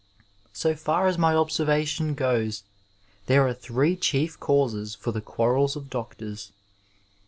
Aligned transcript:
So 0.53 0.75
far 0.75 1.05
as 1.05 1.19
my 1.19 1.35
observation 1.35 2.15
goes 2.15 2.63
there 3.27 3.45
are 3.45 3.53
three 3.53 3.95
chief 3.95 4.39
causes 4.39 4.95
for 4.95 5.11
the 5.11 5.21
quarrels 5.21 5.75
of 5.75 5.91
doctors. 5.91 6.51